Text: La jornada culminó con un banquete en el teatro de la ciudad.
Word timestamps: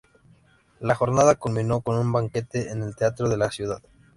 La 0.79 0.95
jornada 0.95 1.35
culminó 1.35 1.81
con 1.81 1.95
un 1.95 2.11
banquete 2.11 2.71
en 2.71 2.81
el 2.81 2.95
teatro 2.95 3.29
de 3.29 3.37
la 3.37 3.51
ciudad. 3.51 3.83